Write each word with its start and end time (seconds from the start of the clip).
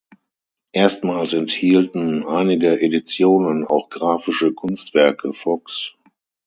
Erstmals 0.71 1.33
enthielten 1.33 2.25
einige 2.25 2.81
Editionen 2.81 3.67
auch 3.67 3.91
graphische 3.91 4.51
Kunstwerke 4.51 5.31
Foxx'. 5.31 5.93